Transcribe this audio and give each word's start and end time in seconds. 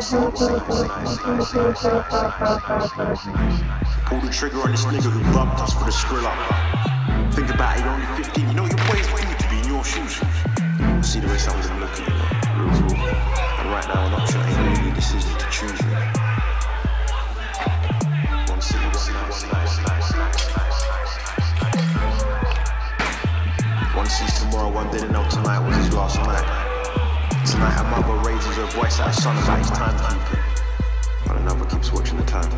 Pull 0.00 0.08
the 4.20 4.30
trigger 4.32 4.62
on 4.62 4.70
this 4.70 4.86
nigga 4.86 5.10
who 5.12 5.20
bumped 5.34 5.60
us 5.60 5.74
for 5.74 5.84
the 5.84 5.90
skrilla. 5.90 6.32
Think 7.34 7.50
about 7.52 7.76
it, 7.76 7.84
you're 7.84 7.92
only 7.92 8.06
15. 8.16 8.48
You 8.48 8.54
know 8.54 8.64
your 8.64 8.78
boys 8.88 9.06
you 9.12 9.36
to 9.36 9.48
be 9.50 9.58
in 9.60 9.68
your 9.68 9.84
shoes. 9.84 10.16
See 11.06 11.20
the 11.20 11.26
way 11.28 11.36
some 11.36 11.52
of 11.58 11.68
them 11.68 11.80
look 11.80 11.90
at 11.90 12.08
you, 12.08 12.14
real 12.56 12.72
talk. 12.80 12.96
And 13.60 13.68
right 13.68 13.86
now, 13.92 14.06
an 14.06 14.14
option 14.14 14.40
ain't 14.40 14.78
really 14.78 14.92
decision 14.96 15.36
to 15.36 15.46
choose 15.52 15.80
you. 15.84 15.92
One 18.48 18.60
one 23.96 24.08
sees 24.08 24.32
tomorrow, 24.40 24.72
one 24.72 24.90
didn't 24.90 25.12
know 25.12 25.28
tonight 25.28 25.60
was. 25.60 25.79
Tonight, 27.60 27.78
a 27.78 27.84
mother 27.90 28.16
raises 28.26 28.56
her 28.56 28.64
voice 28.68 28.98
at 29.00 29.08
her 29.08 29.12
son 29.12 29.36
about 29.36 29.58
his 29.58 29.70
timekeeping. 29.72 30.40
But 31.26 31.36
another 31.36 31.66
keeps 31.66 31.92
watching 31.92 32.16
the 32.16 32.24
time. 32.24 32.50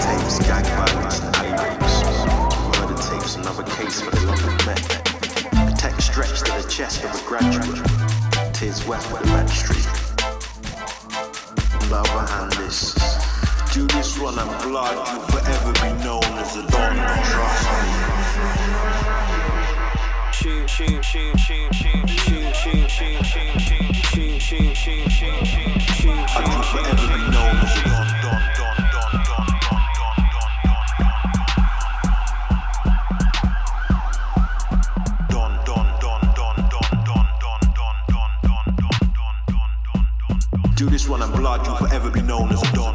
Tapes, 0.00 0.38
gang 0.46 0.64
violence, 0.64 1.20
another 3.36 3.64
case 3.64 4.00
for 4.00 4.12
the 4.12 4.20
stretched 6.00 6.46
to 6.46 6.52
the 6.52 6.66
chest 6.70 7.04
graduate. 7.26 7.84
Tears 8.54 8.86
wet 8.86 9.06
with 9.12 9.20
the 9.20 9.26
magistrate. 9.26 9.86
On 11.82 11.88
the 11.90 12.56
this. 12.56 13.11
Do 14.22 14.28
this 14.28 14.38
one 14.38 14.38
and 14.38 14.62
blood, 14.62 14.94
you'll 15.08 15.20
forever 15.26 15.72
be 15.72 15.90
known 16.04 16.22
as 16.38 16.54
a 16.56 16.62
don. 16.70 16.94
Trust 16.96 17.66
me. 17.72 17.90
Shoot, 20.32 20.70
shoot, 20.70 21.04
shoot, 21.04 21.38
shoot, 21.40 21.74
shoot, 21.74 22.08
shoot, 22.08 22.54
shoot, 22.54 22.88
shoot, 22.88 22.88
shoot, 22.88 23.24
shoot, 23.24 23.58
shoot, 23.58 24.40
shoot, 24.40 24.76
shoot, 24.76 25.10
shoot, 25.10 25.44
shoot, 25.44 25.82
shoot, 25.82 26.22
I 26.34 26.46
will 26.46 26.62
forever 26.70 27.06
be 27.08 27.20
known 27.34 27.56
as 27.58 27.74
a 27.74 27.82
don, 35.30 35.52
don, 35.66 35.86
don, 36.00 36.20
don, 36.34 36.56
don, 36.70 37.10
don. 37.10 37.32
Do 40.76 40.84
this 40.88 41.08
one 41.08 41.22
and 41.22 41.32
blood, 41.34 41.66
you'll 41.66 41.76
forever 41.76 42.10
be 42.10 42.22
known 42.22 42.52
as 42.52 42.62
a 42.62 42.72
don, 42.72 42.91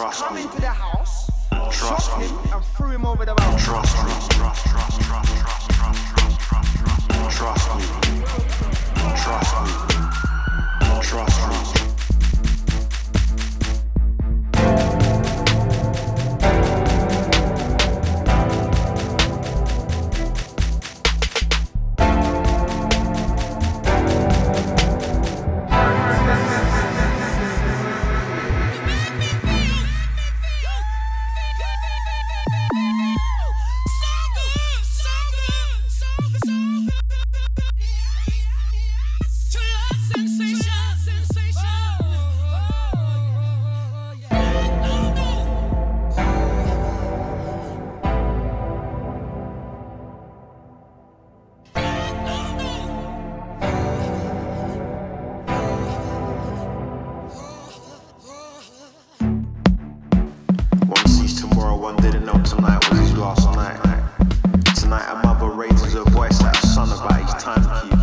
Trust 0.00 0.24
Come 0.24 0.34
me. 0.36 0.42
into 0.44 0.58
the 0.62 0.66
house, 0.68 1.30
Trust 1.72 2.16
me. 2.16 2.24
him, 2.24 2.38
and 2.54 2.64
threw 2.64 2.88
him 2.88 3.04
over 3.04 3.26
the. 3.26 3.34
Trust 3.34 3.52
me. 3.58 3.60
Trust, 3.60 3.98
trust, 3.98 4.30
trust, 4.32 4.66
trust, 4.66 5.00
trust, 5.02 5.70
trust, 5.70 5.70
trust, 5.76 6.19
sees 61.90 62.02
one 62.02 62.12
didn't 62.12 62.24
know 62.24 62.42
tonight 62.42 62.88
was 62.90 62.98
his 63.00 63.16
last 63.16 63.46
night. 63.56 63.78
Tonight, 64.76 65.10
a 65.10 65.26
mother 65.26 65.48
raises 65.50 65.94
her 65.94 66.04
voice 66.10 66.40
at 66.42 66.56
her 66.56 66.66
son 66.66 66.88
about 66.92 67.20
his 67.20 67.34
timekeeping. 67.42 67.99